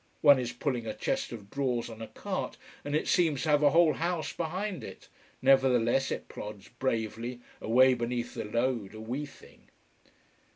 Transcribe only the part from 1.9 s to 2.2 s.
a